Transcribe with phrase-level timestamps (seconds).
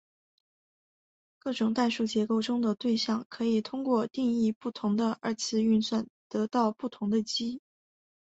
[1.37, 7.61] 各种代数结构中的对象可以通过定义不同的二元运算得到不同的积。